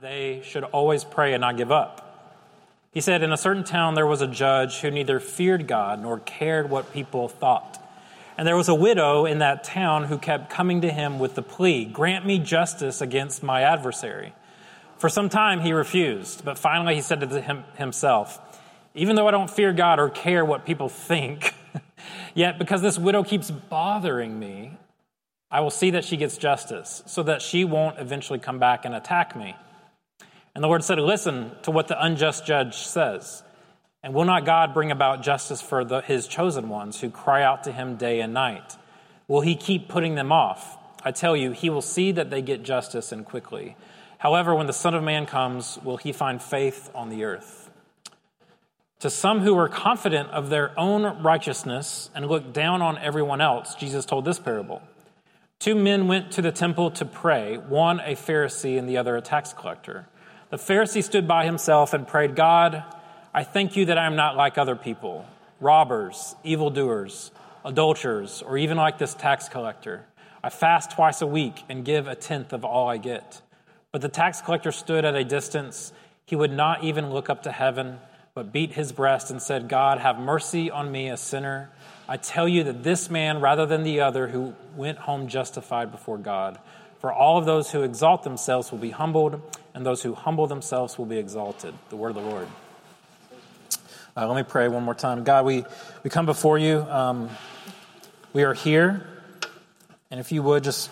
[0.00, 2.04] they should always pray and not give up.
[2.92, 6.20] He said, In a certain town there was a judge who neither feared God nor
[6.20, 7.84] cared what people thought.
[8.36, 11.42] And there was a widow in that town who kept coming to him with the
[11.42, 14.32] plea, Grant me justice against my adversary.
[14.98, 18.38] For some time he refused, but finally he said to him, himself,
[18.94, 21.54] Even though I don't fear God or care what people think,
[22.34, 24.78] yet because this widow keeps bothering me,
[25.50, 28.94] I will see that she gets justice, so that she won't eventually come back and
[28.94, 29.56] attack me.
[30.58, 33.44] And the Lord said, Listen to what the unjust judge says.
[34.02, 37.62] And will not God bring about justice for the, his chosen ones who cry out
[37.62, 38.76] to him day and night?
[39.28, 40.76] Will he keep putting them off?
[41.04, 43.76] I tell you, he will see that they get justice and quickly.
[44.18, 47.70] However, when the Son of Man comes, will he find faith on the earth?
[48.98, 53.76] To some who were confident of their own righteousness and looked down on everyone else,
[53.76, 54.82] Jesus told this parable.
[55.60, 59.22] Two men went to the temple to pray, one a Pharisee and the other a
[59.22, 60.08] tax collector.
[60.50, 62.82] The Pharisee stood by himself and prayed, God,
[63.34, 65.26] I thank you that I am not like other people,
[65.60, 67.30] robbers, evildoers,
[67.66, 70.06] adulterers, or even like this tax collector.
[70.42, 73.42] I fast twice a week and give a tenth of all I get.
[73.92, 75.92] But the tax collector stood at a distance.
[76.24, 77.98] He would not even look up to heaven,
[78.32, 81.70] but beat his breast and said, God, have mercy on me, a sinner.
[82.08, 86.16] I tell you that this man, rather than the other, who went home justified before
[86.16, 86.58] God.
[87.00, 89.40] For all of those who exalt themselves will be humbled,
[89.78, 91.72] and those who humble themselves will be exalted.
[91.88, 92.48] The word of the Lord.
[94.16, 95.22] Uh, let me pray one more time.
[95.22, 95.64] God, we,
[96.02, 96.80] we come before you.
[96.82, 97.30] Um,
[98.32, 99.06] we are here.
[100.10, 100.90] And if you would just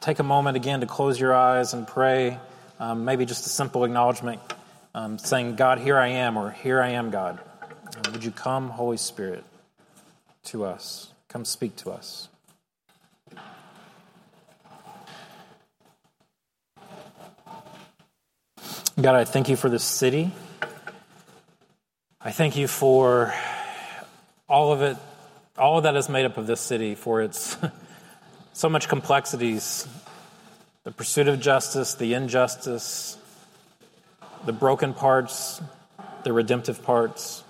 [0.00, 2.38] take a moment again to close your eyes and pray,
[2.78, 4.40] um, maybe just a simple acknowledgement
[4.94, 7.40] um, saying, God, here I am, or here I am, God.
[7.96, 9.44] Um, would you come, Holy Spirit?
[10.44, 11.08] to us.
[11.28, 12.28] Come speak to us.
[19.00, 20.30] God, I thank you for this city.
[22.20, 23.34] I thank you for
[24.48, 24.96] all of it,
[25.58, 27.56] all of that is made up of this city, for its
[28.52, 29.88] so much complexities
[30.84, 33.18] the pursuit of justice, the injustice,
[34.44, 35.60] the broken parts,
[36.22, 37.42] the redemptive parts.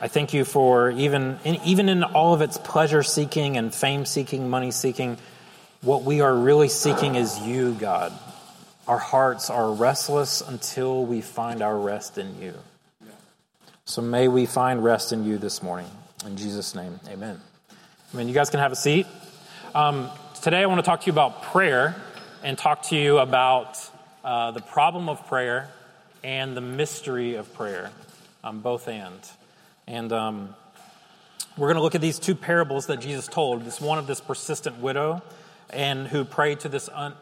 [0.00, 4.06] I thank you for even in, even in all of its pleasure seeking and fame
[4.06, 5.18] seeking, money seeking,
[5.82, 8.12] what we are really seeking is you, God.
[8.86, 12.52] Our hearts are restless until we find our rest in you.
[13.86, 15.90] So may we find rest in you this morning.
[16.26, 17.40] In Jesus' name, amen.
[18.12, 19.06] I mean, you guys can have a seat.
[19.74, 20.10] Um,
[20.42, 21.96] today, I want to talk to you about prayer
[22.42, 23.78] and talk to you about
[24.22, 25.70] uh, the problem of prayer
[26.22, 27.90] and the mystery of prayer,
[28.42, 29.20] um, both and.
[29.86, 30.54] And um,
[31.56, 33.64] we're going to look at these two parables that Jesus told.
[33.64, 35.22] This one of this persistent widow,
[35.70, 37.14] and who prayed to this, un,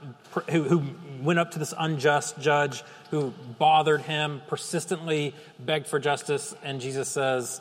[0.50, 0.82] who, who
[1.22, 7.08] went up to this unjust judge who bothered him, persistently begged for justice, and Jesus
[7.08, 7.60] says,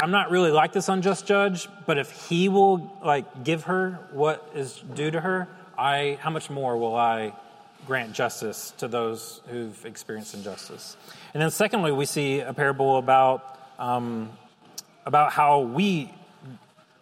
[0.00, 4.50] "I'm not really like this unjust judge, but if he will like give her what
[4.54, 7.32] is due to her, I how much more will I?"
[7.86, 10.96] grant justice to those who've experienced injustice.
[11.32, 14.30] And then, secondly, we see a parable about um,
[15.06, 16.12] about how we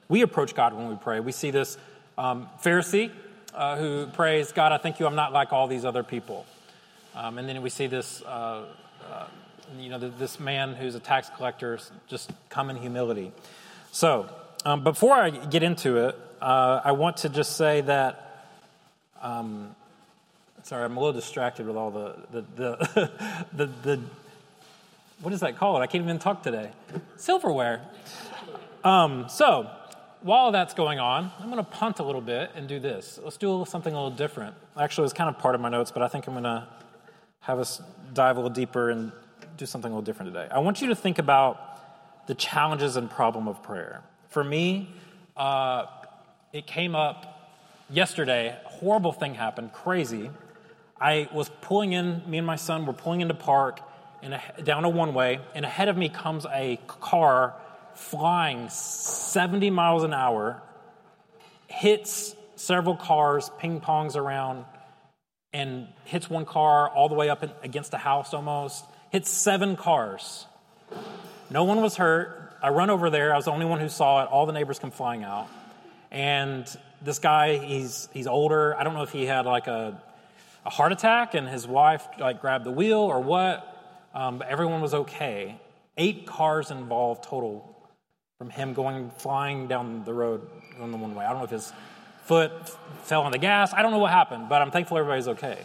[0.09, 1.19] we approach God when we pray.
[1.21, 1.77] We see this
[2.17, 3.11] um, Pharisee
[3.57, 5.07] uh, who prays, "God, I thank you.
[5.07, 6.47] I'm not like all these other people."
[7.15, 8.67] Um, and then we see this, uh,
[9.11, 9.27] uh,
[9.79, 13.33] you know, this man who's a tax collector just come in humility.
[13.91, 14.29] So,
[14.67, 18.23] um, before I get into it, uh, I want to just say that.
[19.23, 19.75] Um,
[20.63, 23.11] sorry, I'm a little distracted with all the the the,
[23.55, 24.01] the, the
[25.21, 25.81] what is that called?
[25.81, 26.71] I can't even talk today.
[27.17, 27.81] Silverware.
[28.85, 29.71] Um, so,
[30.27, 33.21] while that's going on, I'm going to punt a little bit and do this.
[33.23, 34.57] Let's do a little, something a little different.
[34.77, 36.67] Actually, it's kind of part of my notes, but I think I'm going to
[37.43, 37.81] have us
[38.13, 39.13] dive a little deeper and
[39.57, 40.49] do something a little different today.
[40.51, 44.03] I want you to think about the challenges and problem of prayer.
[44.29, 44.91] For me,
[45.37, 45.87] uh,
[46.53, 47.53] it came up
[47.89, 48.49] yesterday.
[48.49, 50.31] A horrible thing happened, crazy.
[51.01, 53.79] I was pulling in, me and my son were pulling into park,
[54.25, 57.55] a, down a one way, and ahead of me comes a car
[57.97, 60.63] flying 70 miles an hour,
[61.67, 64.65] hits several cars, ping pongs around,
[65.53, 68.85] and hits one car all the way up against a house almost.
[69.11, 70.47] Hits seven cars.
[71.51, 72.55] No one was hurt.
[72.63, 73.33] I run over there.
[73.33, 74.29] I was the only one who saw it.
[74.31, 75.49] All the neighbors come flying out.
[76.11, 76.67] And
[77.03, 78.77] this guy, he's, he's older.
[78.77, 80.01] I don't know if he had like a,
[80.65, 83.73] a heart attack and his wife like grabbed the wheel or what
[84.17, 85.61] um, but everyone was okay.
[85.99, 87.76] Eight cars involved total
[88.39, 90.47] from him going flying down the road
[90.81, 91.25] on the one way.
[91.25, 91.73] I don't know if his
[92.25, 92.53] foot
[93.03, 93.73] fell on the gas.
[93.73, 95.63] I don't know what happened, but I'm thankful everybody's okay.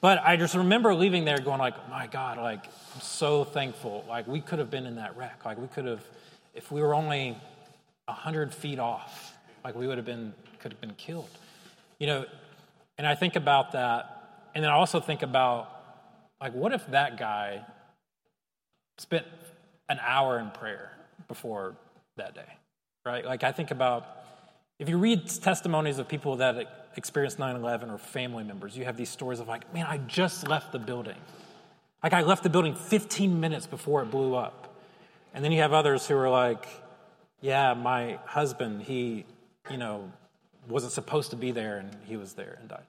[0.00, 4.04] But I just remember leaving there going like, my God, like I'm so thankful.
[4.06, 5.44] Like we could have been in that wreck.
[5.46, 6.04] Like we could have,
[6.54, 7.38] if we were only
[8.06, 9.34] hundred feet off,
[9.64, 11.30] like we would have been, could have been killed.
[11.98, 12.26] You know,
[12.98, 15.70] and I think about that, and then I also think about
[16.38, 17.64] like, what if that guy
[18.98, 19.24] spent
[19.88, 20.90] an hour in prayer
[21.28, 21.76] before
[22.16, 22.52] that day,
[23.04, 23.24] right?
[23.24, 24.06] Like I think about
[24.78, 28.96] if you read testimonies of people that experienced 9 11 or family members, you have
[28.96, 31.16] these stories of like, man, I just left the building.
[32.02, 34.76] Like I left the building 15 minutes before it blew up.
[35.32, 36.66] And then you have others who are like,
[37.40, 39.24] yeah, my husband, he,
[39.70, 40.12] you know,
[40.68, 42.86] wasn't supposed to be there and he was there and died.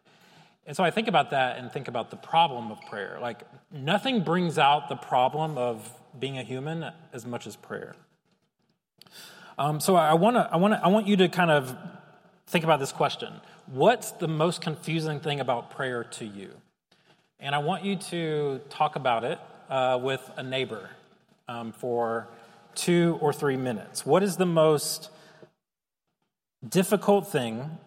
[0.68, 3.19] And so I think about that and think about the problem of prayer.
[3.22, 7.95] Like nothing brings out the problem of being a human as much as prayer.
[9.57, 11.75] Um, so I want to, I want I want you to kind of
[12.48, 13.34] think about this question:
[13.68, 16.52] What's the most confusing thing about prayer to you?
[17.40, 20.90] And I want you to talk about it uh, with a neighbor
[21.48, 22.28] um, for
[22.74, 24.06] two or three minutes.
[24.06, 25.10] What is the most
[26.68, 27.78] difficult thing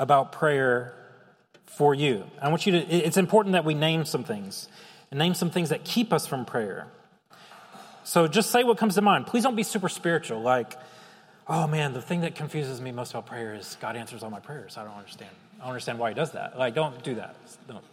[0.00, 0.92] about prayer
[1.66, 2.24] for you?
[2.42, 2.78] I want you to.
[2.78, 4.68] It's important that we name some things
[5.12, 6.88] and name some things that keep us from prayer.
[8.02, 9.28] So just say what comes to mind.
[9.28, 10.76] Please don't be super spiritual, like
[11.48, 14.40] oh man, the thing that confuses me most about prayer is God answers all my
[14.40, 14.76] prayers.
[14.76, 15.30] I don't understand.
[15.58, 16.58] I don't understand why He does that.
[16.58, 17.36] Like, don't do that.
[17.68, 17.84] Don't.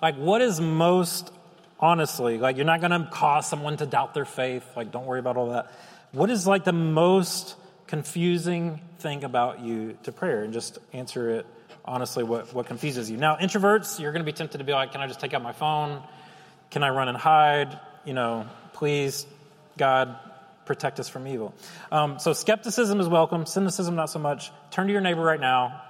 [0.00, 1.32] Like, what is most
[1.78, 2.56] honestly like?
[2.56, 4.64] You're not going to cause someone to doubt their faith.
[4.76, 5.70] Like, don't worry about all that.
[6.12, 7.56] What is like the most
[7.86, 10.42] confusing thing about you to prayer?
[10.42, 11.46] And just answer it
[11.84, 12.24] honestly.
[12.24, 13.16] What what confuses you?
[13.16, 15.42] Now, introverts, you're going to be tempted to be like, can I just take out
[15.42, 16.02] my phone?
[16.70, 17.78] Can I run and hide?
[18.04, 19.26] You know, please,
[19.78, 20.18] God,
[20.64, 21.54] protect us from evil.
[21.92, 24.50] Um, so skepticism is welcome, cynicism not so much.
[24.70, 25.82] Turn to your neighbor right now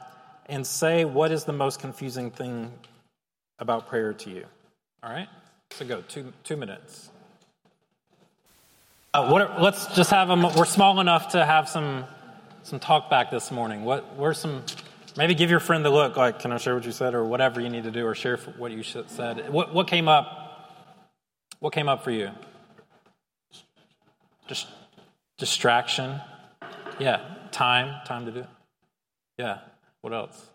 [0.47, 2.73] and say what is the most confusing thing
[3.59, 4.45] about prayer to you.
[5.03, 5.29] All right?
[5.71, 7.11] So go, two, two minutes.
[9.13, 12.05] Uh, what are, let's just have them, we're small enough to have some,
[12.65, 13.85] some talk back this morning.
[13.85, 14.65] What were some,
[15.17, 17.61] maybe give your friend the look, like, can I share what you said, or whatever
[17.61, 19.53] you need to do, or share what you said.
[19.53, 20.41] What, what came up?
[21.61, 22.31] What came up for you?
[24.47, 24.69] Just
[25.39, 26.21] distraction.
[26.99, 27.21] Yeah,
[27.51, 28.49] time, time to do it.
[29.39, 29.59] Yeah,
[30.03, 30.47] what else?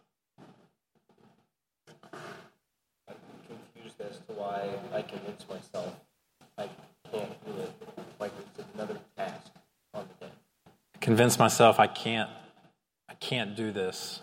[3.08, 3.16] I'm
[3.48, 5.94] confused as to why I convince myself
[6.58, 6.70] I
[7.12, 7.72] can't do it.
[8.20, 9.52] Like it's another task
[9.94, 10.32] on the day.
[11.02, 12.30] Convince myself I can't,
[13.10, 14.22] I can't do this.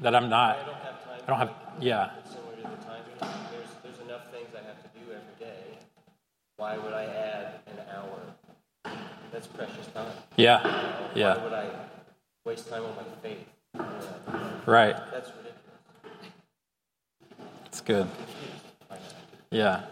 [0.00, 0.58] That I'm not.
[0.58, 1.20] I don't have time.
[1.22, 1.50] I don't have.
[1.80, 2.10] Yeah.
[2.24, 5.78] Similar to the timing, there's there's enough things I have to do every day.
[6.56, 8.34] Why would I add an hour?
[9.32, 10.12] That's precious time.
[10.36, 10.62] Yeah.
[10.62, 11.42] Why Yeah.
[11.42, 11.66] would I
[12.44, 13.46] waste time on my faith?
[14.66, 14.96] Right.
[15.12, 15.54] That's ridiculous.
[17.66, 18.06] It's good.
[19.50, 19.82] Yeah.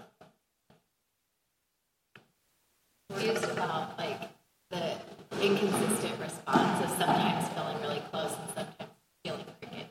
[3.11, 4.31] confused about like
[4.71, 4.97] the
[5.41, 8.91] inconsistent response of sometimes feeling really close and sometimes
[9.25, 9.87] feeling cricket.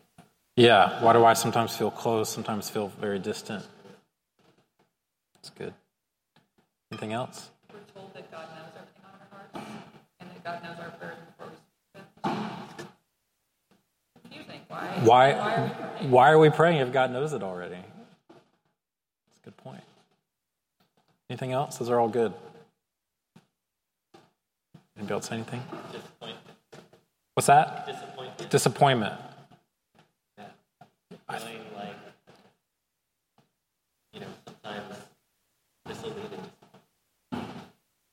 [0.56, 1.02] Yeah.
[1.04, 3.66] Why do I sometimes feel close, sometimes feel very distant?
[5.40, 5.74] It's good.
[6.92, 7.52] Anything else?
[7.72, 9.70] We're told that God knows everything on our hearts
[10.20, 12.88] and that God knows our burden before we speak it.
[14.24, 14.61] Confusing.
[14.72, 15.02] Why?
[15.04, 16.12] Why, are we praying?
[16.12, 17.76] why are we praying if God knows it already?
[17.76, 19.84] That's a good point.
[21.30, 21.78] Anything else?
[21.78, 22.34] Those are all good.
[24.98, 25.62] Anybody else say anything?
[25.92, 26.56] Disappointment.
[27.34, 27.86] What's that?
[27.86, 28.50] Disappointment.
[28.50, 29.14] Disappointment.
[31.30, 31.96] Feeling like,
[34.14, 34.96] you know, sometimes
[35.88, 36.50] disillusioned.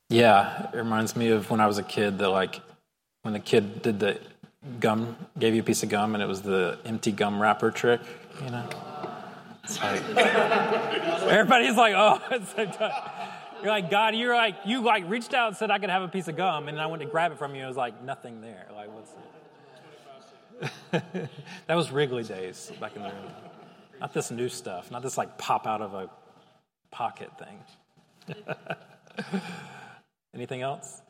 [0.08, 2.60] Yeah, it reminds me of when I was a kid that like
[3.22, 4.20] when the kid did the
[4.80, 8.00] gum, gave you a piece of gum and it was the empty gum wrapper trick,
[8.44, 8.68] you know?
[9.64, 10.02] It's like
[11.28, 12.92] everybody's like, oh, the same time.
[13.62, 16.08] You're like, God, you're like, you like reached out and said I could have a
[16.08, 17.60] piece of gum, and I went to grab it from you.
[17.60, 18.66] and It was like nothing there.
[18.74, 19.18] Like, what's it?
[21.66, 23.12] that was Wrigley days back in the
[24.00, 26.08] not this new stuff, not this like pop out of a
[26.90, 28.36] pocket thing.
[30.34, 31.02] Anything else?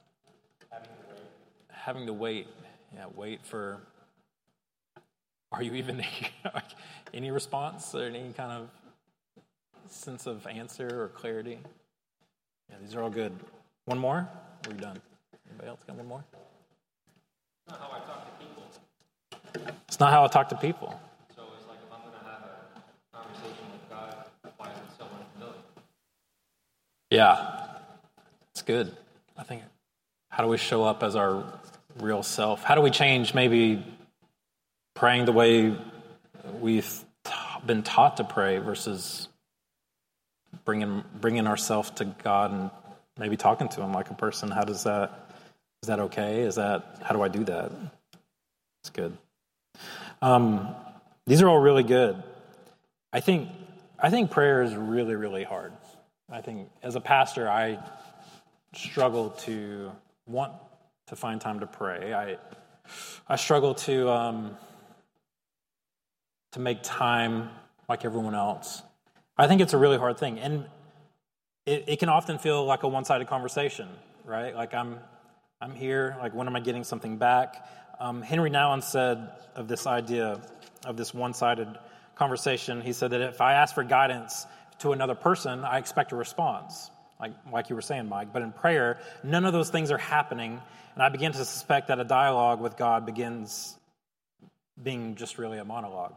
[1.70, 2.46] Having to wait.
[2.95, 3.78] Yeah, wait for.
[5.52, 6.04] Are you even
[7.14, 8.68] any response or any kind of
[9.90, 11.59] sense of answer or clarity?
[12.71, 13.33] Yeah, these are all good.
[13.87, 14.28] One more?
[14.66, 15.00] We're done.
[15.49, 16.25] Anybody else got one more?
[17.66, 19.75] It's not how I talk to people.
[19.88, 21.00] It's not how I talk to people.
[21.35, 24.26] So it's like if I'm going to have a conversation with God,
[24.59, 25.62] why is it so unfamiliar?
[27.11, 27.78] Yeah,
[28.50, 28.95] it's good.
[29.37, 29.62] I think,
[30.28, 31.45] how do we show up as our
[32.00, 32.62] real self?
[32.62, 33.85] How do we change maybe
[34.95, 35.76] praying the way
[36.61, 37.05] we've
[37.64, 39.28] been taught to pray versus
[40.64, 42.71] bringing bringing ourselves to God and
[43.19, 44.50] maybe talking to Him like a person.
[44.50, 45.31] How does that
[45.83, 46.40] is that okay?
[46.43, 47.73] Is that how do I do that?
[48.83, 49.17] It's good.
[50.21, 50.75] Um,
[51.26, 52.23] these are all really good.
[53.12, 53.49] I think
[53.99, 55.73] I think prayer is really really hard.
[56.31, 57.78] I think as a pastor, I
[58.75, 59.90] struggle to
[60.26, 60.52] want
[61.08, 62.12] to find time to pray.
[62.14, 62.36] I
[63.28, 64.56] I struggle to um,
[66.52, 67.50] to make time
[67.88, 68.82] like everyone else.
[69.36, 70.66] I think it's a really hard thing, and
[71.66, 73.88] it, it can often feel like a one-sided conversation,
[74.24, 74.54] right?
[74.54, 74.98] Like I'm
[75.60, 76.16] I'm here.
[76.20, 77.66] Like when am I getting something back?
[78.00, 80.40] Um, Henry Nouwen said of this idea
[80.84, 81.78] of this one-sided
[82.14, 82.80] conversation.
[82.80, 84.46] He said that if I ask for guidance
[84.78, 88.32] to another person, I expect a response like, like you were saying, Mike.
[88.32, 90.60] But in prayer, none of those things are happening.
[90.94, 93.76] And I begin to suspect that a dialogue with God begins
[94.80, 96.14] being just really a monologue.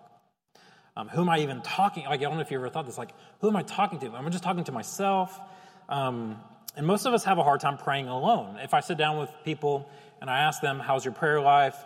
[0.95, 2.05] Um, who am I even talking?
[2.05, 2.97] Like, I don't know if you ever thought this.
[2.97, 4.07] Like, who am I talking to?
[4.15, 5.39] Am I just talking to myself?
[5.89, 6.37] Um,
[6.75, 8.57] and most of us have a hard time praying alone.
[8.61, 9.89] If I sit down with people
[10.19, 11.77] and I ask them, "How's your prayer life?"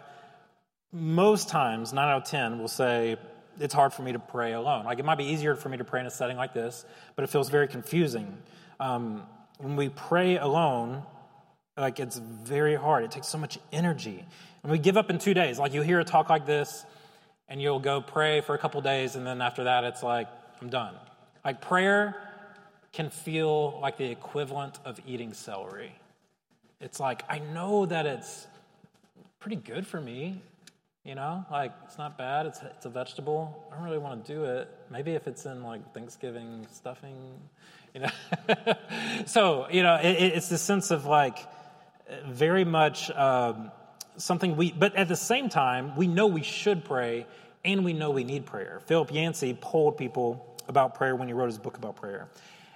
[0.92, 3.18] Most times, nine out of ten will say,
[3.60, 5.84] "It's hard for me to pray alone." Like, it might be easier for me to
[5.84, 8.38] pray in a setting like this, but it feels very confusing
[8.80, 9.24] um,
[9.58, 11.04] when we pray alone,
[11.78, 13.04] like it's very hard.
[13.04, 14.26] It takes so much energy.
[14.64, 15.60] And we give up in two days.
[15.60, 16.86] Like you hear a talk like this,
[17.48, 20.28] and you'll go pray for a couple days, and then after that, it's like,
[20.62, 20.96] I'm done.
[21.44, 22.16] Like prayer
[22.92, 25.94] can feel like the equivalent of eating celery.
[26.80, 28.48] It's like, I know that it's
[29.40, 30.42] pretty good for me,
[31.06, 32.48] you know, like it's not bad.
[32.48, 33.64] It's, it's a vegetable.
[33.72, 34.68] I don't really want to do it.
[34.90, 37.16] Maybe if it's in like Thanksgiving stuffing,
[37.94, 38.10] you know.
[39.28, 41.38] so you know, it, it's the sense of like
[42.28, 43.72] very much um,
[44.18, 44.72] something we.
[44.72, 47.28] But at the same time, we know we should pray,
[47.64, 48.82] and we know we need prayer.
[48.88, 52.30] Philip Yancey polled people about prayer when he wrote his book about prayer,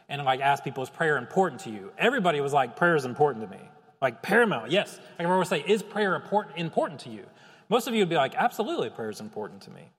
[0.08, 3.50] and like asked people, "Is prayer important to you?" Everybody was like, "Prayer is important
[3.50, 3.64] to me."
[4.04, 5.00] Like paramount, yes.
[5.18, 7.26] I can always say, "Is prayer important important to you?"
[7.70, 9.90] Most of you would be like, "Absolutely, prayer is important to me."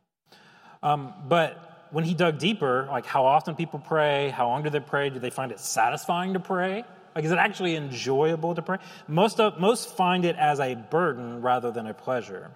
[0.83, 4.81] Um, but when he dug deeper, like how often people pray, how long do they
[4.81, 6.85] pray, do they find it satisfying to pray?
[7.15, 8.79] Like, is it actually enjoyable to pray?
[9.09, 12.51] Most, of, most find it as a burden rather than a pleasure.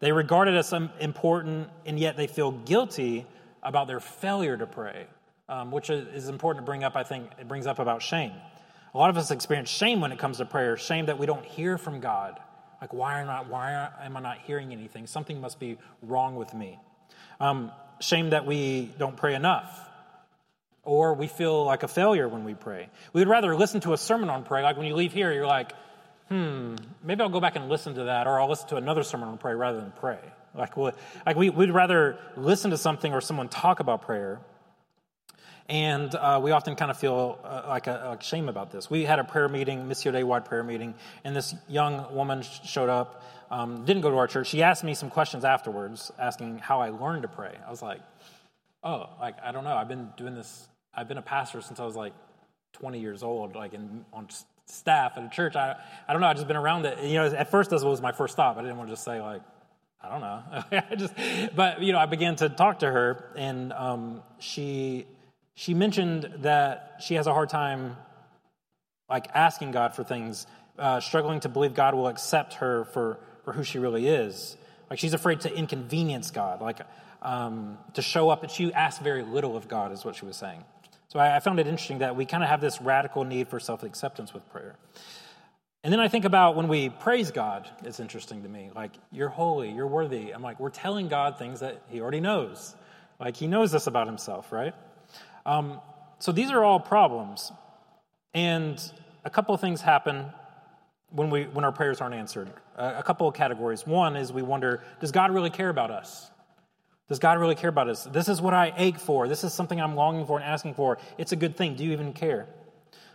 [0.00, 3.26] They regard it as some important, and yet they feel guilty
[3.62, 5.06] about their failure to pray,
[5.48, 7.30] um, which is important to bring up, I think.
[7.40, 8.32] It brings up about shame.
[8.92, 11.44] A lot of us experience shame when it comes to prayer, shame that we don't
[11.44, 12.38] hear from God.
[12.84, 15.06] Like, why am I, why am I not hearing anything?
[15.06, 16.78] Something must be wrong with me.
[17.40, 19.88] Um, shame that we don't pray enough.
[20.82, 22.90] Or we feel like a failure when we pray.
[23.14, 24.62] We would rather listen to a sermon on prayer.
[24.62, 25.72] Like when you leave here, you're like,
[26.28, 29.30] hmm, maybe I'll go back and listen to that, or I'll listen to another sermon
[29.30, 30.18] on prayer rather than pray.
[30.54, 34.40] Like, like we, would rather listen to something or someone talk about prayer.
[35.68, 38.90] And uh, we often kind of feel uh, like, a, like shame about this.
[38.90, 40.94] We had a prayer meeting, Missio Dei wide prayer meeting,
[41.24, 44.48] and this young woman showed up um, didn't go to our church.
[44.48, 47.56] She asked me some questions afterwards, asking how I learned to pray.
[47.66, 48.00] I was like,
[48.82, 49.74] oh, like, I don't know.
[49.74, 52.12] I've been doing this, I've been a pastor since I was like
[52.74, 54.28] 20 years old, like in, on
[54.66, 55.56] staff at a church.
[55.56, 55.76] I,
[56.08, 56.26] I don't know.
[56.26, 57.02] I've just been around it.
[57.04, 58.56] You know, at first, this was my first stop.
[58.56, 59.42] I didn't want to just say, like,
[60.02, 60.42] I don't know.
[60.90, 61.14] I just,
[61.54, 65.06] but, you know, I began to talk to her, and um, she,
[65.54, 67.96] she mentioned that she has a hard time,
[69.08, 70.46] like, asking God for things,
[70.78, 74.56] uh, struggling to believe God will accept her for for who she really is.
[74.90, 76.80] Like she's afraid to inconvenience God, like
[77.22, 80.36] um, to show up, and she asks very little of God, is what she was
[80.36, 80.64] saying.
[81.08, 83.60] So I, I found it interesting that we kind of have this radical need for
[83.60, 84.76] self acceptance with prayer.
[85.82, 88.70] And then I think about when we praise God, it's interesting to me.
[88.74, 90.30] Like, you're holy, you're worthy.
[90.30, 92.74] I'm like, we're telling God things that He already knows.
[93.20, 94.74] Like, He knows this about Himself, right?
[95.46, 95.80] Um,
[96.18, 97.52] so these are all problems.
[98.32, 98.80] And
[99.24, 100.26] a couple of things happen
[101.10, 102.48] when, we, when our prayers aren't answered.
[102.76, 103.86] Uh, a couple of categories.
[103.86, 106.30] One is we wonder, does God really care about us?
[107.08, 108.04] Does God really care about us?
[108.04, 109.28] This is what I ache for.
[109.28, 110.98] This is something I'm longing for and asking for.
[111.18, 111.74] It's a good thing.
[111.74, 112.46] Do you even care?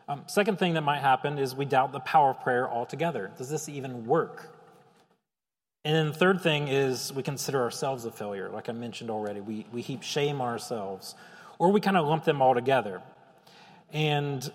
[0.08, 3.32] Um, second thing that might happen is we doubt the power of prayer altogether.
[3.38, 4.56] Does this even work?
[5.86, 8.50] And then the third thing is we consider ourselves a failure.
[8.50, 11.16] Like I mentioned already, we, we heap shame on ourselves,
[11.60, 13.02] or we kind of lump them all together.
[13.94, 14.52] And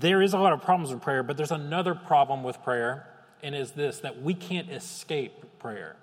[0.00, 3.06] there is a lot of problems with prayer, but there's another problem with prayer,
[3.42, 5.96] and is this that we can't escape prayer.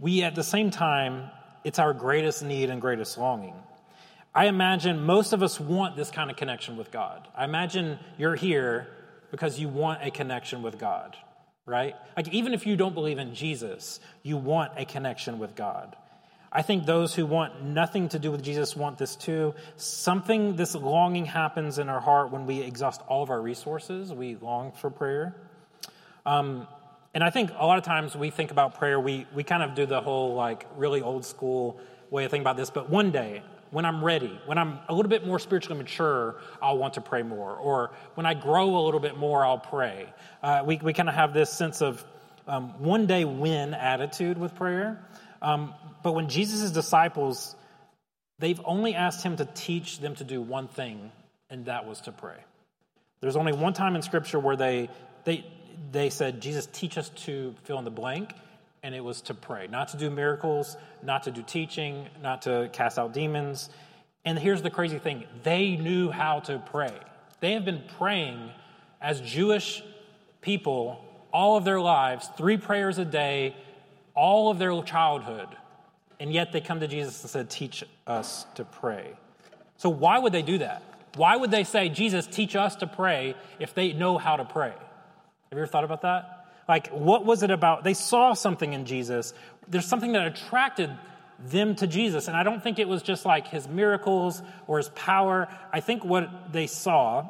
[0.00, 1.30] We, at the same time,
[1.64, 3.54] it's our greatest need and greatest longing.
[4.34, 7.26] I imagine most of us want this kind of connection with God.
[7.34, 8.88] I imagine you're here
[9.30, 11.16] because you want a connection with God,
[11.64, 11.94] right?
[12.16, 15.96] Like, even if you don't believe in Jesus, you want a connection with God.
[16.52, 19.54] I think those who want nothing to do with Jesus want this too.
[19.76, 24.12] Something, this longing happens in our heart when we exhaust all of our resources.
[24.12, 25.34] We long for prayer.
[26.24, 26.66] Um,
[27.14, 29.74] and I think a lot of times we think about prayer, we, we kind of
[29.74, 32.70] do the whole like really old school way of thinking about this.
[32.70, 36.78] But one day, when I'm ready, when I'm a little bit more spiritually mature, I'll
[36.78, 37.56] want to pray more.
[37.56, 40.06] Or when I grow a little bit more, I'll pray.
[40.42, 42.04] Uh, we we kind of have this sense of
[42.46, 45.04] um, one day win attitude with prayer.
[45.42, 47.54] Um, but when Jesus' disciples,
[48.38, 51.12] they've only asked him to teach them to do one thing,
[51.50, 52.38] and that was to pray.
[53.20, 54.88] There's only one time in Scripture where they,
[55.24, 55.46] they,
[55.92, 58.34] they said, Jesus, teach us to fill in the blank,
[58.82, 59.66] and it was to pray.
[59.66, 63.70] Not to do miracles, not to do teaching, not to cast out demons.
[64.24, 66.92] And here's the crazy thing they knew how to pray.
[67.40, 68.50] They have been praying
[69.00, 69.82] as Jewish
[70.40, 71.00] people
[71.32, 73.54] all of their lives, three prayers a day,
[74.16, 75.48] all of their childhood.
[76.18, 79.12] And yet they come to Jesus and said, Teach us to pray.
[79.76, 80.82] So why would they do that?
[81.16, 84.70] Why would they say, Jesus, teach us to pray if they know how to pray?
[84.70, 86.46] Have you ever thought about that?
[86.68, 87.84] Like, what was it about?
[87.84, 89.32] They saw something in Jesus.
[89.68, 90.90] There's something that attracted
[91.38, 92.28] them to Jesus.
[92.28, 95.48] And I don't think it was just like his miracles or his power.
[95.72, 97.28] I think what they saw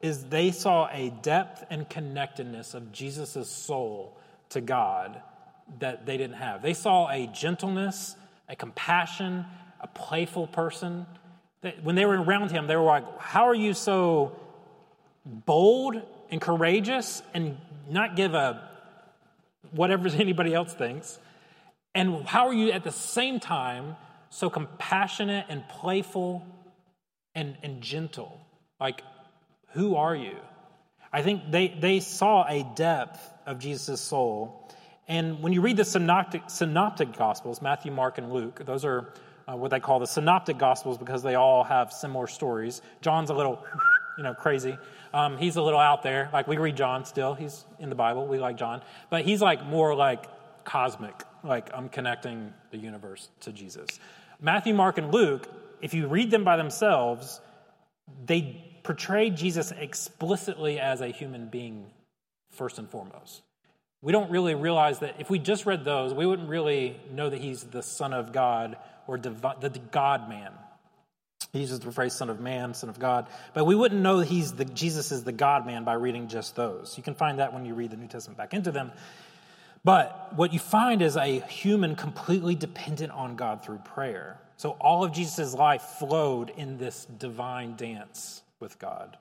[0.00, 4.18] is they saw a depth and connectedness of Jesus' soul
[4.50, 5.22] to God
[5.78, 6.62] that they didn't have.
[6.62, 8.16] They saw a gentleness,
[8.48, 9.44] a compassion,
[9.80, 11.06] a playful person.
[11.82, 14.36] When they were around him, they were like, How are you so
[15.24, 16.00] bold
[16.30, 17.56] and courageous and
[17.88, 18.68] not give a
[19.70, 21.18] whatever anybody else thinks?
[21.94, 23.96] And how are you at the same time
[24.30, 26.44] so compassionate and playful
[27.34, 28.40] and, and gentle?
[28.80, 29.02] Like,
[29.72, 30.36] who are you?
[31.12, 34.61] I think they, they saw a depth of Jesus' soul.
[35.12, 39.12] And when you read the synoptic, synoptic gospels, Matthew, Mark, and Luke, those are
[39.46, 42.80] uh, what they call the synoptic gospels because they all have similar stories.
[43.02, 43.62] John's a little,
[44.16, 44.78] you know, crazy.
[45.12, 46.30] Um, he's a little out there.
[46.32, 47.34] Like we read John still.
[47.34, 48.26] He's in the Bible.
[48.26, 48.80] We like John.
[49.10, 50.24] But he's like more like
[50.64, 51.24] cosmic.
[51.44, 53.86] Like I'm connecting the universe to Jesus.
[54.40, 55.46] Matthew, Mark, and Luke,
[55.82, 57.38] if you read them by themselves,
[58.24, 61.90] they portray Jesus explicitly as a human being
[62.48, 63.42] first and foremost.
[64.02, 67.40] We don't really realize that if we just read those, we wouldn't really know that
[67.40, 70.52] he's the Son of God or divi- the God man.
[71.52, 74.52] He uses the phrase Son of Man, Son of God, but we wouldn't know he's
[74.54, 76.94] the, Jesus is the God man by reading just those.
[76.96, 78.90] You can find that when you read the New Testament back into them.
[79.84, 84.38] But what you find is a human completely dependent on God through prayer.
[84.56, 89.16] So all of Jesus' life flowed in this divine dance with God.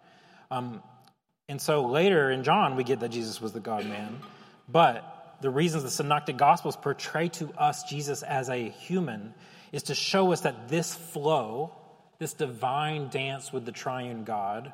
[0.50, 0.82] Um,
[1.50, 4.20] and so later in John, we get that Jesus was the God man.
[4.72, 9.34] But the reasons the Synoptic Gospels portray to us Jesus as a human
[9.72, 11.74] is to show us that this flow,
[12.20, 14.72] this divine dance with the triune God,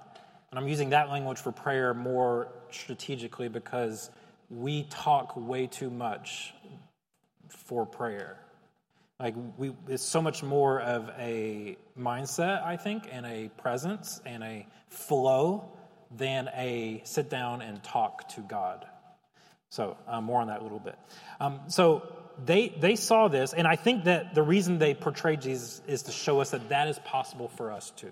[0.52, 4.10] and I'm using that language for prayer more strategically because
[4.50, 6.54] we talk way too much
[7.50, 8.38] for prayer.
[9.20, 14.44] Like we, it's so much more of a mindset, I think, and a presence and
[14.44, 15.70] a flow
[16.16, 18.86] than a sit down and talk to God.
[19.70, 20.96] So uh, more on that a little bit.
[21.40, 22.04] Um, so
[22.44, 26.12] they they saw this, and I think that the reason they portrayed Jesus is to
[26.12, 28.12] show us that that is possible for us too.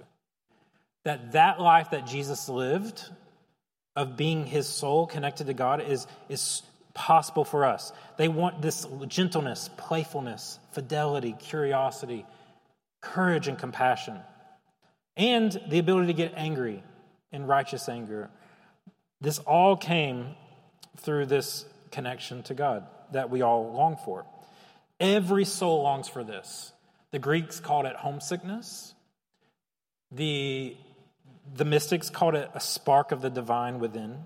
[1.04, 3.04] That that life that Jesus lived,
[3.96, 6.64] of being His soul connected to God, is is
[6.94, 7.94] possible for us.
[8.18, 12.26] They want this gentleness, playfulness, fidelity, curiosity,
[13.02, 14.20] courage, and compassion,
[15.16, 16.84] and the ability to get angry
[17.32, 18.30] in righteous anger.
[19.22, 20.36] This all came
[20.98, 24.26] through this connection to God that we all long for.
[25.00, 26.72] Every soul longs for this.
[27.12, 28.94] The Greeks called it homesickness.
[30.12, 30.76] The,
[31.54, 34.18] the mystics called it a spark of the divine within.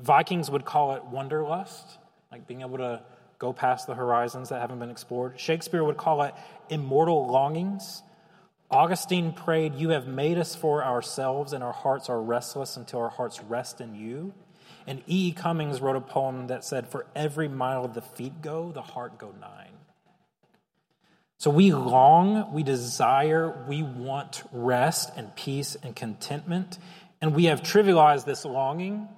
[0.00, 1.98] Vikings would call it wanderlust,
[2.30, 3.02] like being able to
[3.38, 5.38] go past the horizons that haven't been explored.
[5.38, 6.34] Shakespeare would call it
[6.68, 8.02] immortal longings.
[8.70, 13.10] Augustine prayed, You have made us for ourselves, and our hearts are restless until our
[13.10, 14.34] hearts rest in you.
[14.86, 15.32] And E.
[15.32, 19.32] Cummings wrote a poem that said, For every mile the feet go, the heart go
[19.40, 19.72] nine.
[21.38, 26.78] So we long, we desire, we want rest and peace and contentment.
[27.20, 29.08] And we have trivialized this longing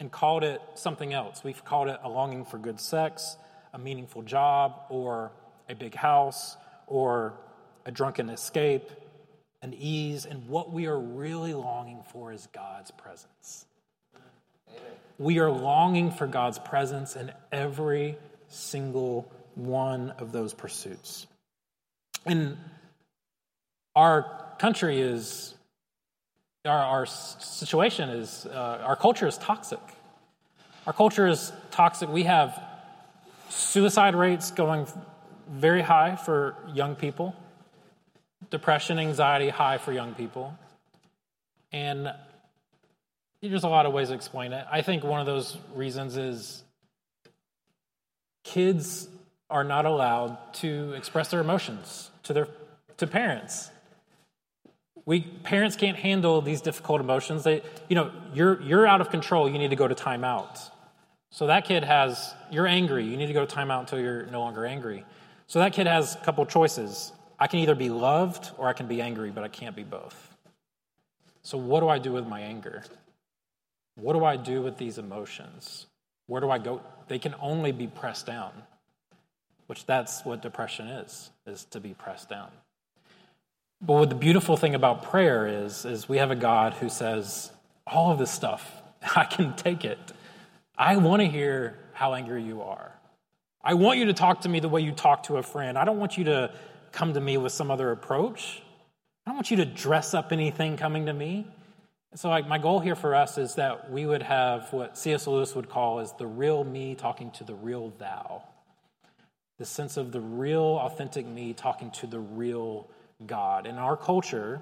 [0.00, 1.44] and called it something else.
[1.44, 3.36] We've called it a longing for good sex,
[3.74, 5.32] a meaningful job, or
[5.68, 7.34] a big house, or
[7.84, 8.90] a drunken escape,
[9.60, 10.24] an ease.
[10.24, 13.66] And what we are really longing for is God's presence.
[15.18, 18.16] We are longing for God's presence in every
[18.48, 21.26] single one of those pursuits.
[22.26, 22.56] And
[23.94, 25.54] our country is,
[26.64, 29.80] our, our situation is, uh, our culture is toxic.
[30.86, 32.08] Our culture is toxic.
[32.08, 32.60] We have
[33.48, 34.86] suicide rates going
[35.48, 37.34] very high for young people,
[38.50, 40.56] depression, anxiety high for young people.
[41.72, 42.12] And
[43.42, 44.66] there's a lot of ways to explain it.
[44.70, 46.62] I think one of those reasons is
[48.44, 49.08] kids
[49.50, 52.48] are not allowed to express their emotions to their
[52.98, 53.70] to parents.
[55.04, 57.42] We parents can't handle these difficult emotions.
[57.42, 59.50] They, you know, you're you're out of control.
[59.50, 60.70] You need to go to timeout.
[61.30, 63.04] So that kid has you're angry.
[63.04, 65.04] You need to go to timeout until you're no longer angry.
[65.48, 67.12] So that kid has a couple choices.
[67.38, 70.36] I can either be loved or I can be angry, but I can't be both.
[71.42, 72.84] So what do I do with my anger?
[73.94, 75.86] What do I do with these emotions?
[76.26, 76.80] Where do I go?
[77.08, 78.52] They can only be pressed down,
[79.66, 82.48] which that's what depression is, is to be pressed down.
[83.80, 87.50] But what the beautiful thing about prayer is, is we have a God who says,
[87.86, 88.82] all of this stuff,
[89.16, 89.98] I can take it.
[90.78, 92.92] I want to hear how angry you are.
[93.62, 95.76] I want you to talk to me the way you talk to a friend.
[95.76, 96.52] I don't want you to
[96.90, 98.62] come to me with some other approach.
[99.26, 101.46] I don't want you to dress up anything coming to me.
[102.14, 105.26] So, like, my goal here for us is that we would have what C.S.
[105.26, 108.42] Lewis would call as the real me talking to the real thou.
[109.58, 112.86] The sense of the real, authentic me talking to the real
[113.26, 113.66] God.
[113.66, 114.60] In our culture,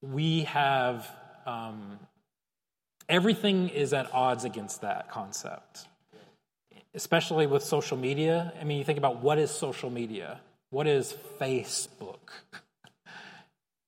[0.00, 1.08] we have
[1.46, 2.00] um,
[3.08, 5.86] everything is at odds against that concept,
[6.94, 8.52] especially with social media.
[8.60, 10.40] I mean, you think about what is social media?
[10.70, 12.18] What is Facebook?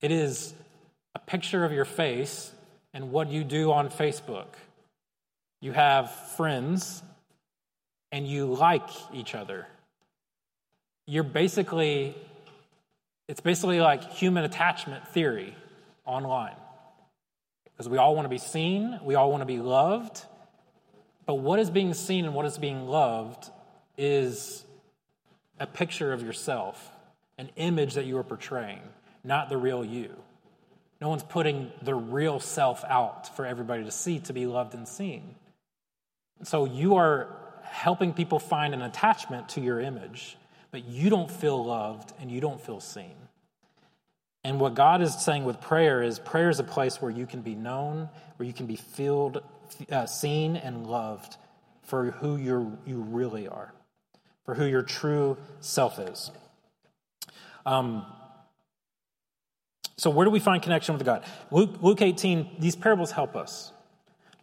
[0.00, 0.52] It is
[1.26, 2.52] picture of your face
[2.92, 4.46] and what you do on Facebook.
[5.60, 7.02] You have friends
[8.12, 9.66] and you like each other.
[11.06, 12.14] You're basically,
[13.28, 15.54] it's basically like human attachment theory
[16.04, 16.56] online.
[17.64, 20.22] Because we all want to be seen, we all want to be loved.
[21.26, 23.50] But what is being seen and what is being loved
[23.96, 24.64] is
[25.58, 26.90] a picture of yourself,
[27.38, 28.80] an image that you are portraying
[29.24, 30.14] not the real you.
[31.04, 34.88] No one's putting the real self out for everybody to see, to be loved and
[34.88, 35.34] seen.
[36.44, 37.28] So you are
[37.62, 40.38] helping people find an attachment to your image,
[40.70, 43.16] but you don't feel loved and you don't feel seen.
[44.44, 47.42] And what God is saying with prayer is prayer is a place where you can
[47.42, 49.42] be known, where you can be filled,
[49.92, 51.36] uh, seen, and loved
[51.82, 53.74] for who you you really are,
[54.46, 56.30] for who your true self is.
[57.66, 58.06] Um,
[59.96, 61.24] so, where do we find connection with God?
[61.50, 63.72] Luke, Luke 18, these parables help us.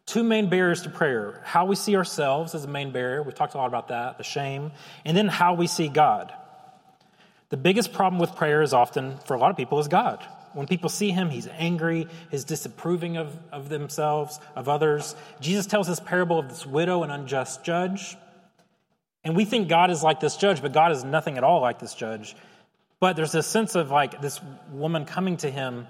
[0.05, 3.21] Two main barriers to prayer how we see ourselves as a main barrier.
[3.21, 4.71] We've talked a lot about that, the shame,
[5.05, 6.33] and then how we see God.
[7.49, 10.25] The biggest problem with prayer is often, for a lot of people, is God.
[10.53, 15.15] When people see him, he's angry, he's disapproving of, of themselves, of others.
[15.39, 18.17] Jesus tells this parable of this widow and unjust judge.
[19.23, 21.79] And we think God is like this judge, but God is nothing at all like
[21.79, 22.35] this judge.
[23.01, 24.39] But there's this sense of like this
[24.71, 25.87] woman coming to him,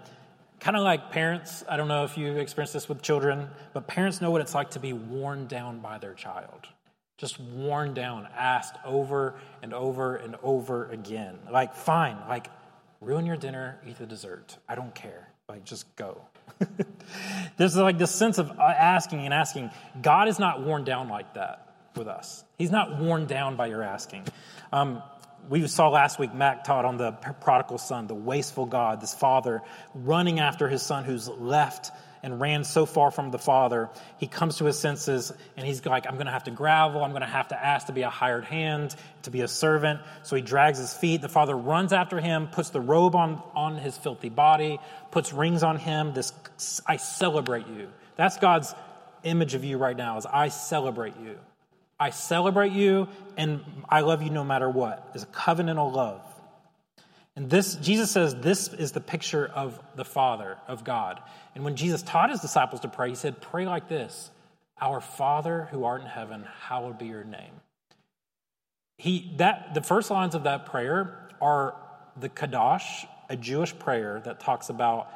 [0.62, 1.64] kind of like parents.
[1.70, 4.72] I don't know if you experienced this with children, but parents know what it's like
[4.72, 6.70] to be worn down by their child.
[7.18, 11.38] Just worn down, asked over and over and over again.
[11.52, 12.48] Like, fine, like,
[13.02, 14.58] ruin your dinner, eat the dessert.
[14.70, 15.28] I don't care.
[15.50, 16.22] Like, just go.
[17.58, 19.70] There's like this sense of asking and asking.
[20.02, 22.46] God is not worn down like that with us.
[22.58, 24.28] He's not worn down by your asking.
[24.72, 25.04] Um,
[25.50, 29.62] we saw last week, Mac taught on the prodigal son, the wasteful God, this father
[29.94, 31.92] running after his son who's left
[32.24, 33.90] and ran so far from the father.
[34.18, 37.04] He comes to his senses and he's like, I'm going to have to gravel.
[37.04, 40.02] I'm going to have to ask to be a hired hand, to be a servant.
[40.24, 41.22] So he drags his feet.
[41.22, 45.64] The father runs after him, puts the robe on, on his filthy body, puts rings
[45.64, 46.14] on him.
[46.14, 46.32] This,
[46.86, 47.88] I celebrate you.
[48.16, 48.74] That's God's
[49.24, 51.38] image of you right now is I celebrate you.
[52.02, 55.12] I celebrate you and I love you no matter what.
[55.14, 56.22] It's a covenantal love.
[57.36, 61.22] And this, Jesus says, this is the picture of the Father, of God.
[61.54, 64.32] And when Jesus taught his disciples to pray, he said, Pray like this
[64.82, 67.54] Our Father who art in heaven, hallowed be your name.
[68.98, 71.76] He, that, the first lines of that prayer are
[72.20, 75.08] the Kaddish, a Jewish prayer that talks about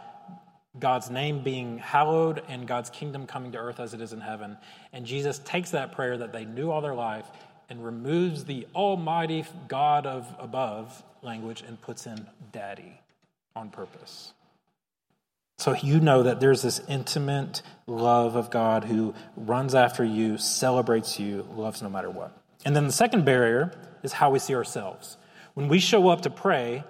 [0.80, 4.58] God's name being hallowed and God's kingdom coming to earth as it is in heaven.
[4.92, 7.26] And Jesus takes that prayer that they knew all their life
[7.70, 13.00] and removes the almighty God of above language and puts in daddy
[13.56, 14.34] on purpose.
[15.58, 21.20] So you know that there's this intimate love of God who runs after you, celebrates
[21.20, 22.38] you, loves no matter what.
[22.66, 23.72] And then the second barrier
[24.04, 25.18] is how we see ourselves.
[25.54, 26.84] When we show up to pray,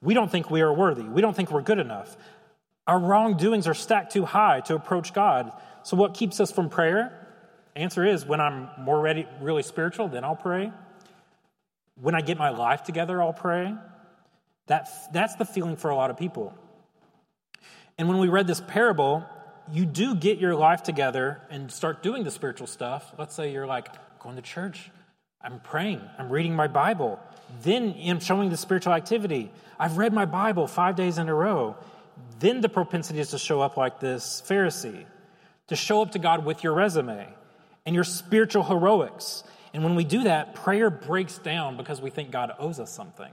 [0.00, 1.02] we don't think we are worthy.
[1.02, 2.16] We don't think we're good enough.
[2.86, 5.52] Our wrongdoings are stacked too high to approach God.
[5.82, 7.12] So, what keeps us from prayer?
[7.74, 10.72] Answer is when I'm more ready, really spiritual, then I'll pray.
[12.00, 13.74] When I get my life together, I'll pray.
[14.66, 16.54] That, that's the feeling for a lot of people.
[17.98, 19.24] And when we read this parable,
[19.72, 23.12] you do get your life together and start doing the spiritual stuff.
[23.18, 23.88] Let's say you're like
[24.20, 24.90] going to church,
[25.40, 27.20] I'm praying, I'm reading my Bible,
[27.62, 29.50] then I'm showing the spiritual activity.
[29.78, 31.76] I've read my Bible five days in a row.
[32.38, 35.04] Then the propensity is to show up like this Pharisee,
[35.68, 37.28] to show up to God with your resume
[37.84, 39.44] and your spiritual heroics.
[39.72, 43.32] And when we do that, prayer breaks down because we think God owes us something.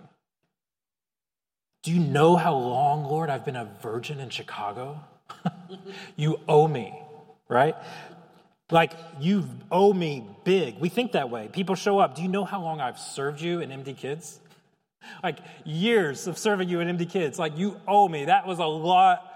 [1.84, 5.02] Do you know how long, Lord, I've been a virgin in Chicago?
[6.16, 6.98] you owe me,
[7.50, 7.76] right?
[8.72, 10.80] Like, you owe me big.
[10.80, 11.50] We think that way.
[11.52, 12.16] People show up.
[12.16, 14.40] Do you know how long I've served you in MD Kids?
[15.24, 17.40] Like, years of serving you in MD Kids.
[17.40, 18.26] Like, you owe me.
[18.26, 19.30] That was a lot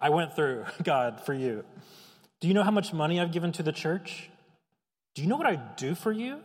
[0.00, 1.64] I went through, God, for you.
[2.40, 4.30] Do you know how much money I've given to the church?
[5.14, 6.40] Do you know what I do for you?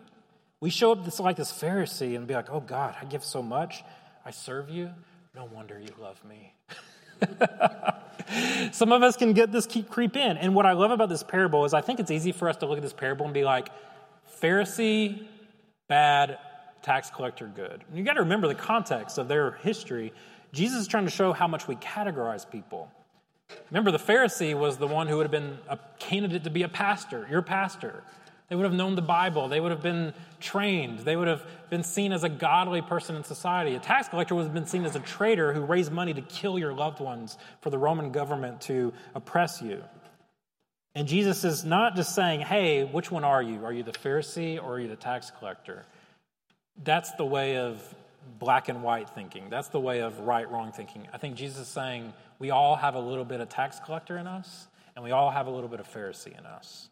[0.60, 3.42] We show up this, like this Pharisee and be like, oh, God, I give so
[3.42, 3.84] much.
[4.26, 4.92] I serve you.
[5.36, 6.54] No wonder you love me.
[8.72, 10.38] Some of us can get this keep creep in.
[10.38, 12.66] And what I love about this parable is I think it's easy for us to
[12.66, 13.70] look at this parable and be like,
[14.42, 15.26] Pharisee,
[15.88, 16.40] bad,
[16.86, 17.84] tax collector, good.
[17.90, 20.14] And you got to remember the context of their history.
[20.54, 22.92] Jesus is trying to show how much we categorize people.
[23.72, 26.70] Remember, the Pharisee was the one who would have been a candidate to be a
[26.70, 28.04] pastor, your pastor.
[28.50, 29.48] They would have known the Bible.
[29.48, 31.00] They would have been trained.
[31.00, 33.74] They would have been seen as a godly person in society.
[33.74, 36.60] A tax collector would have been seen as a traitor who raised money to kill
[36.60, 39.84] your loved ones for the Roman government to oppress you.
[40.94, 43.66] And Jesus is not just saying, hey, which one are you?
[43.66, 45.84] Are you the Pharisee or are you the tax collector?
[46.84, 47.82] That's the way of
[48.40, 49.50] black and white thinking.
[49.50, 51.08] That's the way of right wrong thinking.
[51.14, 54.28] I think Jesus is saying we all have a little bit of tax collector in
[54.28, 56.90] us, and we all have a little bit of Pharisee in us.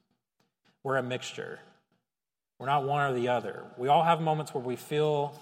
[0.84, 1.60] We're a mixture.
[2.60, 3.64] We're not one or the other.
[3.78, 5.38] We all have moments where we feel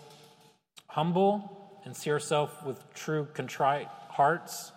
[0.88, 4.72] humble and see ourselves with true contrite hearts.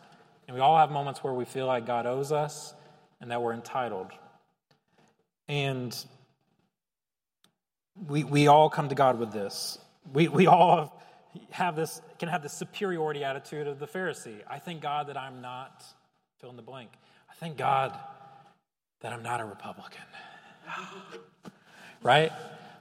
[0.47, 2.75] And we all have moments where we feel like God owes us
[3.21, 4.11] and that we're entitled.
[5.49, 5.95] And
[8.09, 9.79] we, we all come to God with this.
[10.13, 11.01] We, we all
[11.51, 14.39] have this, can have this superiority attitude of the Pharisee.
[14.49, 15.85] I thank God that I'm not,
[16.41, 16.91] fill in the blank.
[17.31, 17.99] I thank God
[19.01, 20.03] that I'm not a Republican.
[22.03, 22.33] right?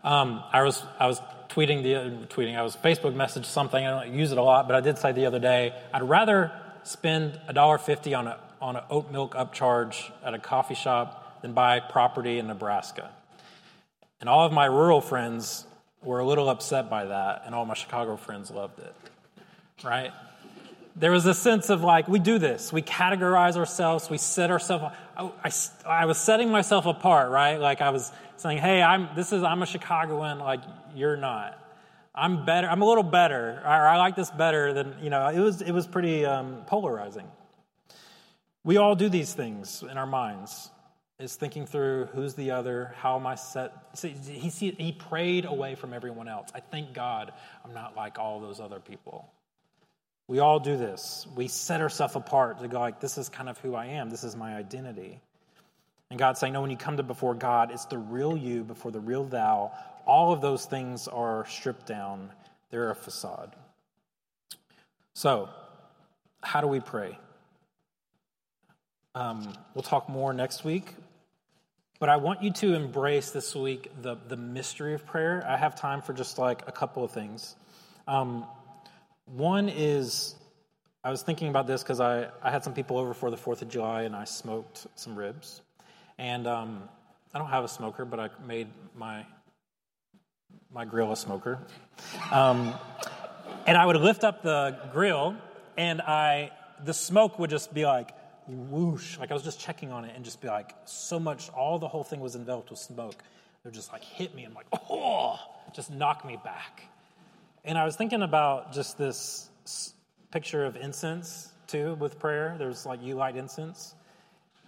[0.03, 3.83] Um, I was I was tweeting the tweeting I was Facebook message something.
[3.85, 6.51] I don't use it a lot, but I did say the other day I'd rather
[6.83, 11.41] spend a dollar fifty on a on an oat milk upcharge at a coffee shop
[11.41, 13.11] than buy property in Nebraska.
[14.23, 15.67] And all of my rural friends
[16.01, 18.95] were a little upset by that, and all my Chicago friends loved it.
[19.83, 20.13] Right?
[20.95, 22.71] there was a sense of like, we do this.
[22.71, 24.09] We categorize ourselves.
[24.09, 24.95] We set ourselves.
[25.17, 25.51] I, I,
[25.85, 27.59] I, was setting myself apart, right?
[27.59, 30.39] Like I was saying, hey, I'm, this is, I'm a Chicagoan.
[30.39, 30.61] Like
[30.95, 31.59] you're not.
[32.15, 32.69] I'm better.
[32.69, 33.61] I'm a little better.
[33.65, 37.27] I like this better than, you know, it was, it was pretty um, polarizing.
[38.63, 40.69] We all do these things in our minds.
[41.23, 43.71] Is thinking through who's the other, how am I set?
[44.01, 46.49] He, he prayed away from everyone else.
[46.53, 47.31] I thank God
[47.63, 49.31] I'm not like all those other people.
[50.27, 51.25] We all do this.
[51.33, 54.09] We set ourselves apart to go like, this is kind of who I am.
[54.09, 55.21] This is my identity.
[56.09, 58.91] And God's saying, no, when you come to before God, it's the real you before
[58.91, 59.71] the real thou.
[60.05, 62.31] All of those things are stripped down.
[62.69, 63.55] They're a facade.
[65.13, 65.47] So,
[66.41, 67.17] how do we pray?
[69.15, 70.95] Um, we'll talk more next week.
[71.99, 75.45] But I want you to embrace this week the, the mystery of prayer.
[75.47, 77.55] I have time for just like a couple of things.
[78.07, 78.45] Um,
[79.25, 80.35] one is,
[81.03, 83.61] I was thinking about this because I, I had some people over for the 4th
[83.61, 85.61] of July and I smoked some ribs.
[86.17, 86.83] And um,
[87.33, 89.25] I don't have a smoker, but I made my,
[90.71, 91.59] my grill a smoker.
[92.31, 92.73] Um,
[93.65, 95.35] and I would lift up the grill
[95.77, 96.51] and I,
[96.83, 98.11] the smoke would just be like,
[98.47, 101.79] whoosh, like I was just checking on it and just be like, so much, all
[101.79, 103.15] the whole thing was enveloped with smoke.
[103.65, 105.39] It just like hit me and like, oh,
[105.73, 106.83] just knock me back.
[107.63, 109.49] And I was thinking about just this
[110.31, 112.55] picture of incense too with prayer.
[112.57, 113.95] There's like you light incense.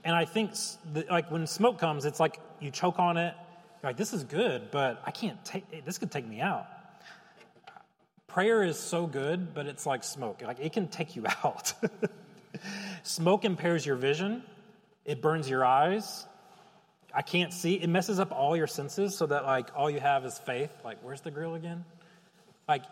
[0.06, 0.52] And I think
[1.10, 3.34] like when smoke comes, it's like you choke on it.
[3.82, 6.68] You're like, this is good, but I can't take this could take me out.
[8.28, 10.42] Prayer is so good, but it's like smoke.
[10.42, 11.74] Like it can take you out.
[13.06, 14.44] Smoke impairs your vision.
[15.06, 16.26] It burns your eyes.
[17.14, 17.76] I can't see.
[17.76, 20.72] It messes up all your senses so that like all you have is faith.
[20.84, 21.86] Like, where's the grill again?
[22.68, 22.84] Like,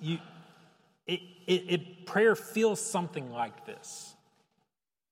[0.00, 0.18] you,
[1.06, 4.14] it, it, it prayer feels something like this.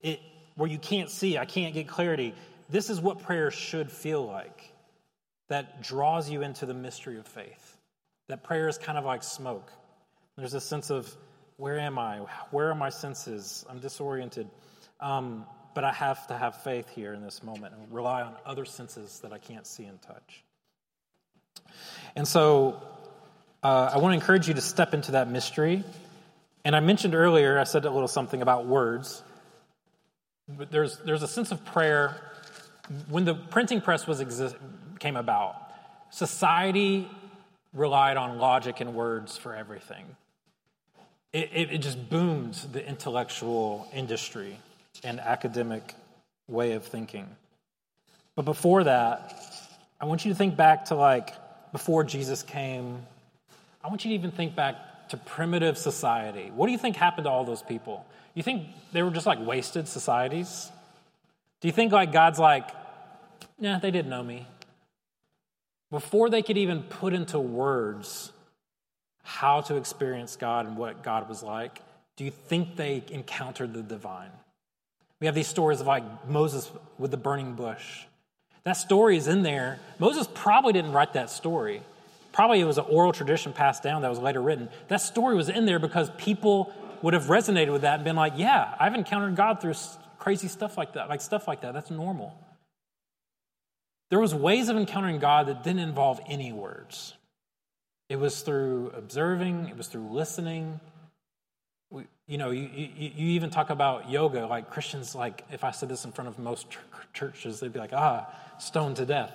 [0.00, 0.20] It
[0.56, 2.34] where you can't see, I can't get clarity.
[2.68, 4.72] This is what prayer should feel like.
[5.48, 7.76] That draws you into the mystery of faith.
[8.28, 9.70] That prayer is kind of like smoke.
[10.36, 11.14] There's a sense of
[11.62, 12.16] where am I?
[12.50, 13.64] Where are my senses?
[13.70, 14.48] I'm disoriented.
[14.98, 18.64] Um, but I have to have faith here in this moment and rely on other
[18.64, 20.42] senses that I can't see and touch.
[22.16, 22.82] And so
[23.62, 25.84] uh, I want to encourage you to step into that mystery.
[26.64, 29.22] And I mentioned earlier, I said a little something about words.
[30.48, 32.20] But there's, there's a sense of prayer.
[33.08, 34.56] When the printing press was exist,
[34.98, 35.54] came about,
[36.10, 37.08] society
[37.72, 40.16] relied on logic and words for everything.
[41.32, 44.58] It, it, it just boomed the intellectual industry
[45.02, 45.94] and academic
[46.48, 47.26] way of thinking.
[48.36, 49.42] But before that,
[50.00, 51.32] I want you to think back to like
[51.72, 53.02] before Jesus came.
[53.82, 56.50] I want you to even think back to primitive society.
[56.54, 58.06] What do you think happened to all those people?
[58.34, 60.70] You think they were just like wasted societies?
[61.60, 62.68] Do you think like God's like,
[63.58, 64.46] yeah, they didn't know me?
[65.90, 68.32] Before they could even put into words
[69.22, 71.80] how to experience God and what God was like,
[72.16, 74.30] do you think they encountered the divine?
[75.20, 78.04] We have these stories of like Moses with the burning bush.
[78.64, 79.78] That story is in there.
[79.98, 81.82] Moses probably didn't write that story.
[82.32, 84.68] Probably it was an oral tradition passed down that was later written.
[84.88, 88.34] That story was in there because people would have resonated with that and been like,
[88.36, 89.74] yeah, I've encountered God through
[90.18, 91.74] crazy stuff like that, like stuff like that.
[91.74, 92.38] That's normal.
[94.10, 97.14] There was ways of encountering God that didn't involve any words.
[98.08, 100.80] It was through observing, it was through listening.
[101.90, 105.70] We, you know, you, you, you, even talk about yoga, like Christians, like if I
[105.70, 106.66] said this in front of most
[107.12, 109.32] churches, they'd be like, ah, stoned to death.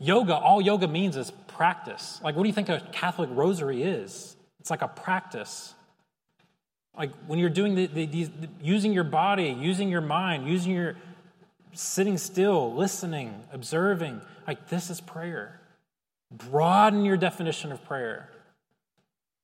[0.00, 2.20] Yoga, all yoga means is practice.
[2.22, 4.36] Like, what do you think a Catholic rosary is?
[4.60, 5.74] It's like a practice.
[6.96, 10.96] Like when you're doing the, the, these, using your body, using your mind, using your
[11.72, 15.60] sitting still, listening, observing, like this is prayer.
[16.30, 18.28] Broaden your definition of prayer.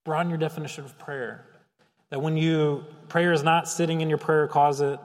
[0.04, 1.46] Broaden your definition of prayer.
[2.10, 5.00] That when you, prayer is not sitting in your prayer closet,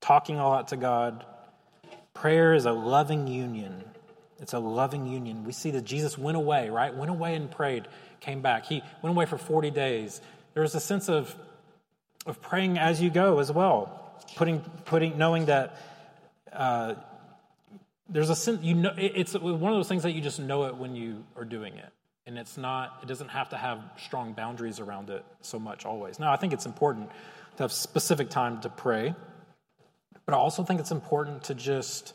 [0.00, 1.24] talking a lot to God.
[2.14, 3.84] Prayer is a loving union.
[4.40, 5.44] It's a loving union.
[5.44, 6.94] We see that Jesus went away, right?
[6.94, 7.88] Went away and prayed,
[8.20, 8.66] came back.
[8.66, 10.20] He went away for 40 days.
[10.54, 11.34] There was a sense of,
[12.24, 15.76] of praying as you go as well, putting, putting, knowing that
[16.52, 16.94] uh,
[18.08, 20.76] there's a sense, you know, it's one of those things that you just know it
[20.76, 21.92] when you are doing it.
[22.26, 26.18] And it's not, it doesn't have to have strong boundaries around it so much always.
[26.18, 27.10] Now, I think it's important
[27.56, 29.14] to have specific time to pray,
[30.26, 32.12] but I also think it's important to just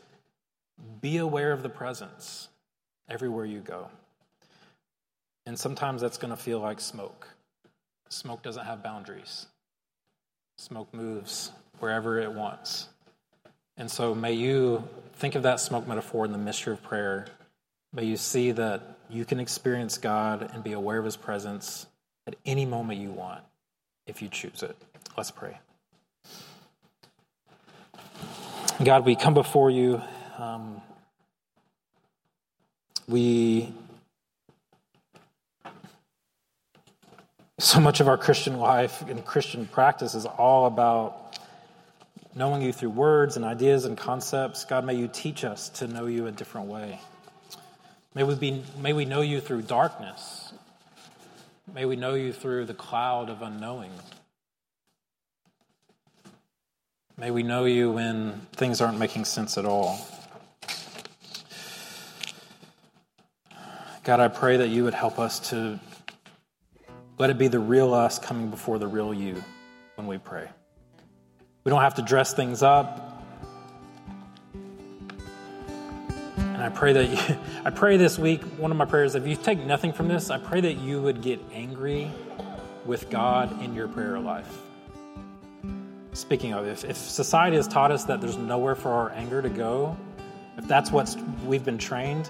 [1.01, 2.47] be aware of the presence
[3.09, 3.87] everywhere you go.
[5.45, 7.27] And sometimes that's going to feel like smoke.
[8.09, 9.47] Smoke doesn't have boundaries,
[10.57, 12.87] smoke moves wherever it wants.
[13.77, 17.27] And so may you think of that smoke metaphor in the mystery of prayer.
[17.91, 21.85] May you see that you can experience God and be aware of his presence
[22.27, 23.41] at any moment you want
[24.05, 24.75] if you choose it.
[25.17, 25.57] Let's pray.
[28.83, 30.01] God, we come before you.
[30.37, 30.81] Um,
[33.07, 33.73] we
[37.59, 41.22] so much of our Christian life and Christian practice is all about
[42.35, 44.65] knowing you through words and ideas and concepts.
[44.65, 46.99] God, may you teach us to know you a different way.
[48.15, 50.53] May we, be, may we know you through darkness.
[51.73, 53.91] May we know you through the cloud of unknowing.
[57.17, 59.99] May we know you when things aren't making sense at all.
[64.03, 65.79] God, I pray that you would help us to
[67.17, 69.41] let it be the real us coming before the real you
[69.95, 70.49] when we pray.
[71.63, 73.09] We don't have to dress things up.
[76.37, 79.35] And I pray that you, I pray this week, one of my prayers, if you
[79.35, 82.11] take nothing from this, I pray that you would get angry
[82.85, 84.61] with God in your prayer life.
[86.11, 89.49] Speaking of, if, if society has taught us that there's nowhere for our anger to
[89.49, 89.97] go,
[90.57, 92.29] if that's what we've been trained,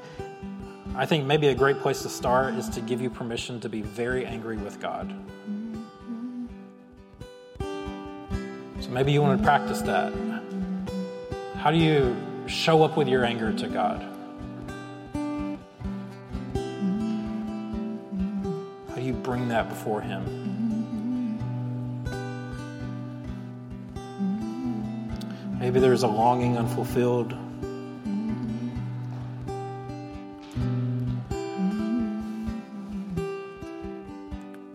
[0.96, 3.82] I think maybe a great place to start is to give you permission to be
[3.82, 5.14] very angry with God.
[8.94, 10.14] Maybe you want to practice that.
[11.56, 12.16] How do you
[12.46, 14.02] show up with your anger to God?
[18.90, 20.44] How do you bring that before Him?
[25.60, 27.34] Maybe there's a longing unfulfilled.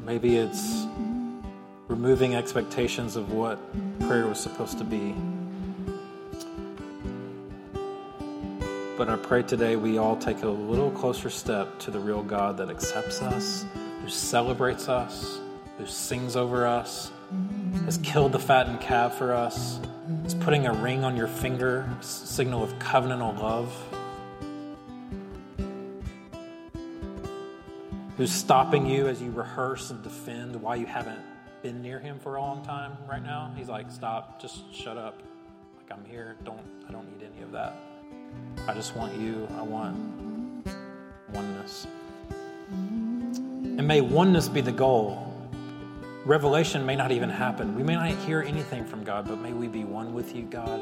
[0.05, 0.87] Maybe it's
[1.87, 3.61] removing expectations of what
[4.09, 5.15] prayer was supposed to be.
[8.97, 12.57] But I pray today we all take a little closer step to the real God
[12.57, 13.67] that accepts us,
[14.01, 15.41] who celebrates us,
[15.77, 17.13] who sings over us,
[17.85, 19.79] has killed the fattened calf for us,
[20.25, 23.71] is putting a ring on your finger, signal of covenantal love.
[28.17, 31.21] Who's stopping you as you rehearse and defend why you haven't
[31.63, 33.53] been near him for a long time right now?
[33.57, 35.23] He's like, stop, just shut up.
[35.77, 36.37] Like I'm here.
[36.45, 37.75] Don't I don't need any of that.
[38.67, 39.49] I just want you.
[39.57, 39.97] I want
[41.33, 41.87] oneness.
[42.71, 45.25] And may oneness be the goal.
[46.25, 47.75] Revelation may not even happen.
[47.75, 50.81] We may not hear anything from God, but may we be one with you, God.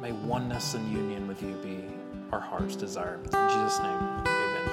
[0.00, 1.84] May oneness and union with you be
[2.30, 3.16] our heart's desire.
[3.16, 4.70] In Jesus' name, amen.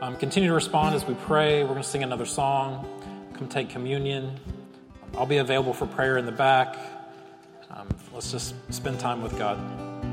[0.00, 1.62] Um, continue to respond as we pray.
[1.62, 2.86] We're going to sing another song.
[3.38, 4.36] Come take communion.
[5.16, 6.76] I'll be available for prayer in the back.
[7.70, 9.56] Um, let's just spend time with God.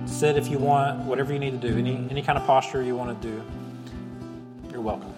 [0.08, 2.96] Sit if you want, whatever you need to do, any, any kind of posture you
[2.96, 3.42] want to do,
[4.70, 5.15] you're welcome.